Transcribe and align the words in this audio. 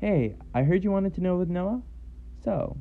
Hey, 0.00 0.36
I 0.54 0.62
heard 0.62 0.82
you 0.82 0.90
wanted 0.90 1.12
to 1.16 1.20
know 1.20 1.36
with 1.36 1.50
Noah? 1.50 1.82
So, 2.42 2.78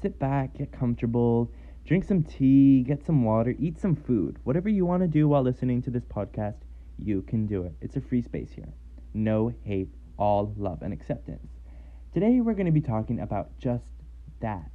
sit 0.00 0.18
back, 0.18 0.56
get 0.56 0.72
comfortable, 0.72 1.52
drink 1.84 2.02
some 2.02 2.22
tea, 2.22 2.82
get 2.82 3.04
some 3.04 3.24
water, 3.24 3.54
eat 3.58 3.78
some 3.78 3.94
food. 3.94 4.38
Whatever 4.44 4.70
you 4.70 4.86
want 4.86 5.02
to 5.02 5.06
do 5.06 5.28
while 5.28 5.42
listening 5.42 5.82
to 5.82 5.90
this 5.90 6.06
podcast, 6.06 6.60
you 6.98 7.20
can 7.20 7.44
do 7.46 7.64
it. 7.64 7.74
It's 7.82 7.96
a 7.96 8.00
free 8.00 8.22
space 8.22 8.52
here. 8.52 8.72
No 9.12 9.52
hate, 9.64 9.90
all 10.16 10.54
love 10.56 10.80
and 10.80 10.94
acceptance. 10.94 11.60
Today, 12.14 12.40
we're 12.40 12.54
going 12.54 12.64
to 12.64 12.72
be 12.72 12.80
talking 12.80 13.20
about 13.20 13.50
just 13.58 13.84
that 14.40 14.72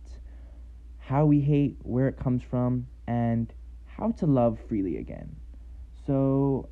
how 1.00 1.26
we 1.26 1.42
hate, 1.42 1.78
where 1.82 2.08
it 2.08 2.20
comes 2.20 2.44
from, 2.44 2.86
and 3.08 3.52
how 3.88 4.12
to 4.12 4.28
love 4.28 4.60
freely 4.70 4.98
again. 4.98 5.36
So, 6.06 6.70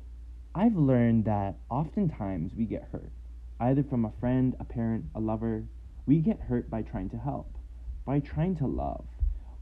I've 0.54 0.76
learned 0.76 1.24
that 1.24 1.56
oftentimes 1.68 2.54
we 2.54 2.64
get 2.64 2.86
hurt, 2.92 3.10
either 3.60 3.82
from 3.82 4.04
a 4.04 4.12
friend, 4.20 4.54
a 4.60 4.64
parent, 4.64 5.04
a 5.14 5.20
lover. 5.20 5.64
We 6.06 6.18
get 6.18 6.40
hurt 6.40 6.68
by 6.70 6.82
trying 6.82 7.10
to 7.10 7.18
help, 7.18 7.56
by 8.04 8.20
trying 8.20 8.56
to 8.56 8.66
love. 8.66 9.06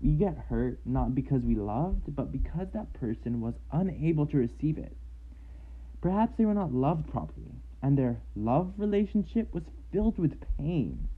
We 0.01 0.11
get 0.11 0.37
hurt 0.51 0.81
not 0.85 1.15
because 1.15 1.43
we 1.43 1.55
loved, 1.55 2.15
but 2.15 2.33
because 2.33 2.69
that 2.73 2.93
person 2.93 3.41
was 3.41 3.55
unable 3.73 4.27
to 4.27 4.37
receive 4.37 4.77
it. 4.77 4.97
Perhaps 6.01 6.37
they 6.37 6.45
were 6.45 6.55
not 6.55 6.75
loved 6.75 7.09
properly, 7.11 7.55
and 7.83 7.97
their 7.97 8.21
love 8.37 8.75
relationship 8.77 9.55
was 9.55 9.65
filled 9.91 10.19
with 10.19 10.43
pain, 10.59 11.09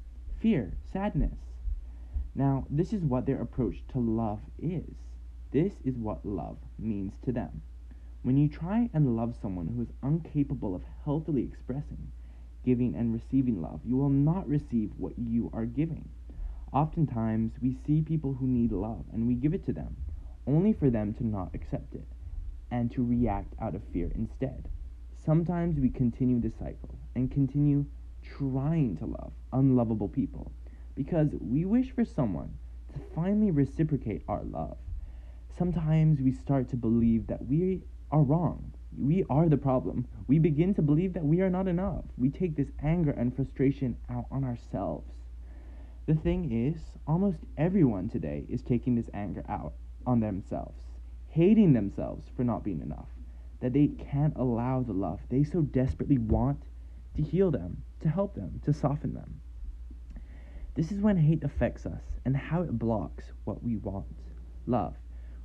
fear, 0.40 0.74
sadness. 0.92 1.38
Now, 2.34 2.66
this 2.70 2.92
is 2.92 3.02
what 3.02 3.26
their 3.26 3.40
approach 3.40 3.82
to 3.88 3.98
love 3.98 4.40
is. 4.60 4.94
This 5.50 5.72
is 5.84 5.96
what 5.96 6.24
love 6.24 6.58
means 6.78 7.14
to 7.24 7.32
them. 7.32 7.62
When 8.22 8.36
you 8.36 8.48
try 8.48 8.90
and 8.92 9.16
love 9.16 9.34
someone 9.40 9.68
who 9.68 9.82
is 9.82 9.92
incapable 10.02 10.74
of 10.74 10.82
healthily 11.04 11.42
expressing, 11.42 12.12
giving, 12.66 12.94
and 12.96 13.14
receiving 13.14 13.62
love, 13.62 13.80
you 13.84 13.96
will 13.96 14.10
not 14.10 14.46
receive 14.46 14.90
what 14.98 15.14
you 15.16 15.50
are 15.54 15.64
giving. 15.64 16.08
Oftentimes, 16.72 17.52
we 17.62 17.78
see 17.86 18.02
people 18.02 18.34
who 18.34 18.46
need 18.46 18.72
love 18.72 19.04
and 19.12 19.26
we 19.26 19.34
give 19.34 19.54
it 19.54 19.64
to 19.64 19.72
them, 19.72 19.96
only 20.46 20.74
for 20.74 20.90
them 20.90 21.14
to 21.14 21.26
not 21.26 21.54
accept 21.54 21.94
it 21.94 22.04
and 22.70 22.90
to 22.90 23.04
react 23.04 23.54
out 23.60 23.74
of 23.74 23.82
fear 23.92 24.10
instead. 24.14 24.68
Sometimes 25.24 25.78
we 25.78 25.88
continue 25.88 26.40
this 26.40 26.58
cycle 26.58 26.98
and 27.14 27.30
continue 27.30 27.86
trying 28.22 28.96
to 28.96 29.06
love 29.06 29.32
unlovable 29.52 30.08
people 30.08 30.52
because 30.94 31.28
we 31.40 31.64
wish 31.64 31.92
for 31.92 32.04
someone 32.04 32.52
to 32.92 33.00
finally 33.14 33.50
reciprocate 33.50 34.22
our 34.28 34.42
love. 34.44 34.76
Sometimes 35.56 36.20
we 36.20 36.32
start 36.32 36.68
to 36.70 36.76
believe 36.76 37.28
that 37.28 37.46
we 37.46 37.82
are 38.10 38.22
wrong. 38.22 38.72
We 38.98 39.24
are 39.28 39.48
the 39.48 39.56
problem. 39.56 40.06
We 40.26 40.38
begin 40.38 40.74
to 40.74 40.82
believe 40.82 41.12
that 41.14 41.24
we 41.24 41.40
are 41.42 41.50
not 41.50 41.68
enough. 41.68 42.04
We 42.16 42.30
take 42.30 42.56
this 42.56 42.70
anger 42.82 43.10
and 43.10 43.34
frustration 43.34 43.96
out 44.10 44.26
on 44.30 44.42
ourselves. 44.42 45.12
The 46.06 46.14
thing 46.14 46.52
is, 46.52 46.80
almost 47.06 47.38
everyone 47.58 48.08
today 48.08 48.46
is 48.48 48.62
taking 48.62 48.94
this 48.94 49.10
anger 49.12 49.44
out 49.48 49.74
on 50.06 50.20
themselves, 50.20 50.80
hating 51.28 51.72
themselves 51.72 52.30
for 52.36 52.44
not 52.44 52.64
being 52.64 52.80
enough, 52.80 53.08
that 53.60 53.72
they 53.72 53.88
can't 53.88 54.36
allow 54.36 54.82
the 54.82 54.92
love 54.92 55.20
they 55.28 55.42
so 55.42 55.62
desperately 55.62 56.18
want 56.18 56.62
to 57.16 57.22
heal 57.22 57.50
them, 57.50 57.82
to 58.00 58.08
help 58.08 58.34
them, 58.34 58.60
to 58.64 58.72
soften 58.72 59.14
them. 59.14 59.40
This 60.74 60.92
is 60.92 61.00
when 61.00 61.16
hate 61.16 61.42
affects 61.42 61.86
us 61.86 62.02
and 62.24 62.36
how 62.36 62.62
it 62.62 62.78
blocks 62.78 63.32
what 63.44 63.62
we 63.62 63.76
want 63.76 64.06
love. 64.66 64.94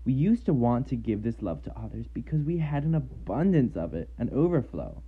We 0.03 0.13
used 0.13 0.45
to 0.45 0.53
want 0.53 0.88
to 0.88 0.95
give 0.95 1.21
this 1.21 1.41
love 1.41 1.63
to 1.63 1.80
others 1.80 2.07
because 2.11 2.44
we 2.44 2.57
had 2.57 2.83
an 2.83 2.95
abundance 2.95 3.75
of 3.77 3.94
it, 3.94 4.09
an 4.17 4.30
overflow. 4.33 5.03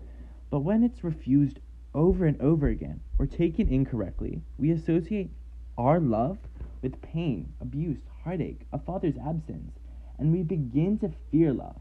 But 0.52 0.59
when 0.59 0.83
it's 0.83 1.03
refused 1.03 1.59
over 1.95 2.25
and 2.25 2.39
over 2.39 2.67
again 2.67 3.02
or 3.17 3.25
taken 3.25 3.67
incorrectly, 3.69 4.41
we 4.58 4.69
associate 4.69 5.31
our 5.77 5.99
love 5.99 6.38
with 6.83 7.02
pain, 7.02 7.53
abuse, 7.59 8.02
heartache, 8.23 8.67
a 8.71 8.77
father's 8.77 9.17
absence, 9.17 9.80
and 10.20 10.32
we 10.32 10.43
begin 10.43 10.99
to 10.99 11.11
fear 11.32 11.53
love. 11.53 11.80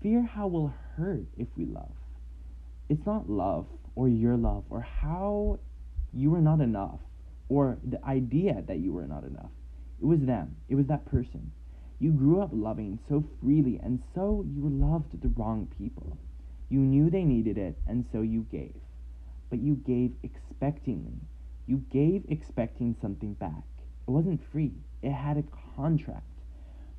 Fear 0.00 0.22
how 0.22 0.46
we'll 0.46 0.72
hurt 0.96 1.26
if 1.36 1.48
we 1.56 1.64
love. 1.64 1.90
It's 2.88 3.04
not 3.04 3.28
love 3.28 3.66
or 3.96 4.08
your 4.08 4.36
love 4.36 4.62
or 4.70 4.80
how 4.80 5.58
you 6.12 6.32
are 6.34 6.40
not 6.40 6.60
enough 6.60 7.00
or 7.48 7.78
the 7.84 8.02
idea 8.04 8.62
that 8.66 8.78
you 8.78 8.92
were 8.92 9.06
not 9.06 9.24
enough. 9.24 9.50
It 10.00 10.04
was 10.04 10.20
them, 10.20 10.54
it 10.68 10.76
was 10.76 10.86
that 10.86 11.04
person. 11.06 11.50
You 12.00 12.12
grew 12.12 12.40
up 12.40 12.50
loving 12.52 12.98
so 13.08 13.24
freely, 13.40 13.80
and 13.82 14.00
so 14.14 14.44
you 14.46 14.68
loved 14.68 15.20
the 15.20 15.28
wrong 15.28 15.66
people. 15.78 16.16
You 16.68 16.78
knew 16.78 17.10
they 17.10 17.24
needed 17.24 17.58
it, 17.58 17.78
and 17.86 18.06
so 18.12 18.22
you 18.22 18.46
gave. 18.52 18.80
But 19.50 19.58
you 19.58 19.74
gave 19.74 20.14
expectingly. 20.22 21.18
You 21.66 21.78
gave 21.90 22.24
expecting 22.28 22.94
something 23.00 23.34
back. 23.34 23.64
It 24.06 24.10
wasn't 24.10 24.42
free, 24.52 24.74
it 25.02 25.12
had 25.12 25.38
a 25.38 25.44
contract. 25.76 26.24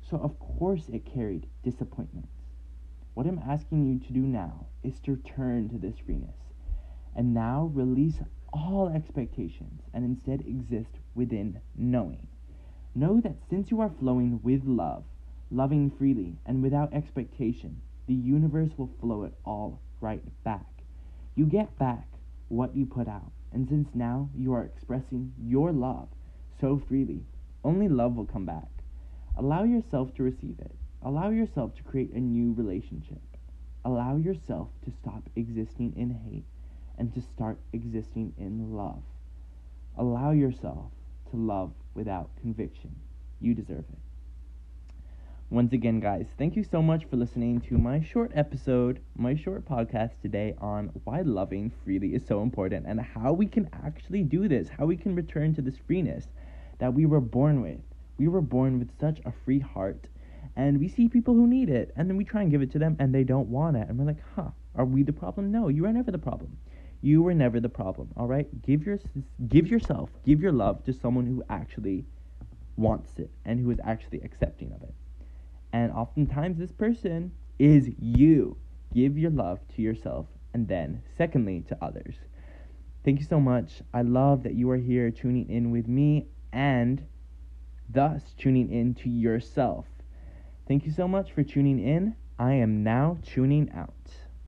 So, 0.02 0.18
of 0.18 0.38
course, 0.38 0.88
it 0.88 1.06
carried 1.06 1.46
disappointments. 1.62 2.32
What 3.14 3.26
I'm 3.26 3.38
asking 3.38 3.86
you 3.86 3.98
to 4.06 4.12
do 4.12 4.20
now 4.20 4.66
is 4.82 5.00
to 5.00 5.12
return 5.12 5.68
to 5.70 5.78
this 5.78 5.98
freeness 5.98 6.36
and 7.14 7.34
now 7.34 7.70
release 7.74 8.20
all 8.52 8.88
expectations 8.88 9.82
and 9.92 10.04
instead 10.04 10.40
exist 10.46 10.98
within 11.14 11.60
knowing. 11.76 12.26
Know 13.00 13.18
that 13.22 13.38
since 13.48 13.70
you 13.70 13.80
are 13.80 13.94
flowing 13.98 14.40
with 14.42 14.66
love, 14.66 15.04
loving 15.50 15.90
freely, 15.90 16.36
and 16.44 16.62
without 16.62 16.92
expectation, 16.92 17.80
the 18.06 18.12
universe 18.12 18.72
will 18.76 18.90
flow 19.00 19.22
it 19.22 19.32
all 19.42 19.80
right 20.02 20.22
back. 20.44 20.66
You 21.34 21.46
get 21.46 21.78
back 21.78 22.06
what 22.48 22.76
you 22.76 22.84
put 22.84 23.08
out, 23.08 23.32
and 23.52 23.66
since 23.66 23.88
now 23.94 24.28
you 24.36 24.52
are 24.52 24.64
expressing 24.64 25.32
your 25.42 25.72
love 25.72 26.08
so 26.60 26.78
freely, 26.78 27.24
only 27.64 27.88
love 27.88 28.16
will 28.16 28.26
come 28.26 28.44
back. 28.44 28.68
Allow 29.34 29.62
yourself 29.62 30.14
to 30.16 30.22
receive 30.22 30.58
it. 30.58 30.76
Allow 31.00 31.30
yourself 31.30 31.74
to 31.76 31.82
create 31.82 32.12
a 32.12 32.20
new 32.20 32.52
relationship. 32.52 33.22
Allow 33.82 34.16
yourself 34.16 34.68
to 34.84 34.92
stop 35.00 35.22
existing 35.36 35.94
in 35.96 36.10
hate 36.10 36.44
and 36.98 37.14
to 37.14 37.22
start 37.22 37.58
existing 37.72 38.34
in 38.36 38.74
love. 38.76 39.02
Allow 39.96 40.32
yourself 40.32 40.92
to 41.30 41.38
love 41.38 41.72
without 41.94 42.30
conviction. 42.40 42.94
You 43.40 43.54
deserve 43.54 43.84
it. 43.92 43.98
Once 45.50 45.72
again, 45.72 45.98
guys, 45.98 46.26
thank 46.38 46.54
you 46.54 46.62
so 46.62 46.80
much 46.80 47.04
for 47.06 47.16
listening 47.16 47.60
to 47.60 47.76
my 47.76 48.00
short 48.00 48.30
episode, 48.36 49.00
my 49.16 49.34
short 49.34 49.64
podcast 49.64 50.12
today 50.22 50.54
on 50.60 50.86
why 51.02 51.22
loving 51.22 51.72
freely 51.82 52.14
is 52.14 52.24
so 52.24 52.40
important 52.40 52.86
and 52.86 53.00
how 53.00 53.32
we 53.32 53.46
can 53.46 53.68
actually 53.84 54.22
do 54.22 54.46
this, 54.46 54.68
how 54.68 54.86
we 54.86 54.96
can 54.96 55.16
return 55.16 55.52
to 55.52 55.60
this 55.60 55.76
freeness 55.88 56.28
that 56.78 56.94
we 56.94 57.04
were 57.04 57.20
born 57.20 57.62
with. 57.62 57.80
We 58.16 58.28
were 58.28 58.40
born 58.40 58.78
with 58.78 58.96
such 59.00 59.18
a 59.24 59.32
free 59.44 59.58
heart, 59.58 60.06
and 60.54 60.78
we 60.78 60.86
see 60.86 61.08
people 61.08 61.34
who 61.34 61.48
need 61.48 61.68
it, 61.68 61.92
and 61.96 62.08
then 62.08 62.16
we 62.16 62.24
try 62.24 62.42
and 62.42 62.50
give 62.50 62.62
it 62.62 62.70
to 62.72 62.78
them, 62.78 62.96
and 63.00 63.12
they 63.12 63.24
don't 63.24 63.48
want 63.48 63.76
it. 63.76 63.88
And 63.88 63.98
we're 63.98 64.04
like, 64.04 64.22
huh, 64.36 64.50
are 64.76 64.84
we 64.84 65.02
the 65.02 65.12
problem? 65.12 65.50
No, 65.50 65.66
you 65.66 65.84
are 65.86 65.92
never 65.92 66.12
the 66.12 66.18
problem. 66.18 66.58
You 67.02 67.22
were 67.22 67.34
never 67.34 67.60
the 67.60 67.68
problem, 67.68 68.10
all 68.16 68.26
right? 68.26 68.46
Give 68.62 68.84
your 68.84 68.98
give 69.48 69.68
yourself, 69.68 70.10
give 70.24 70.40
your 70.40 70.52
love 70.52 70.84
to 70.84 70.92
someone 70.92 71.26
who 71.26 71.42
actually 71.48 72.04
wants 72.76 73.18
it 73.18 73.30
and 73.44 73.60
who 73.60 73.70
is 73.70 73.78
actually 73.84 74.20
accepting 74.22 74.72
of 74.72 74.82
it. 74.82 74.94
And 75.72 75.92
oftentimes 75.92 76.58
this 76.58 76.72
person 76.72 77.32
is 77.58 77.90
you. 77.98 78.56
Give 78.92 79.16
your 79.16 79.30
love 79.30 79.60
to 79.76 79.82
yourself 79.82 80.26
and 80.52 80.66
then 80.66 81.02
secondly 81.16 81.64
to 81.68 81.78
others. 81.80 82.16
Thank 83.04 83.20
you 83.20 83.26
so 83.26 83.40
much. 83.40 83.82
I 83.94 84.02
love 84.02 84.42
that 84.42 84.54
you 84.54 84.70
are 84.70 84.76
here 84.76 85.10
tuning 85.10 85.48
in 85.48 85.70
with 85.70 85.88
me 85.88 86.26
and 86.52 87.06
thus 87.88 88.34
tuning 88.36 88.70
in 88.70 88.94
to 88.94 89.08
yourself. 89.08 89.86
Thank 90.68 90.84
you 90.84 90.92
so 90.92 91.08
much 91.08 91.32
for 91.32 91.42
tuning 91.42 91.80
in. 91.80 92.14
I 92.38 92.54
am 92.54 92.82
now 92.82 93.18
tuning 93.22 93.70
out. 93.72 93.94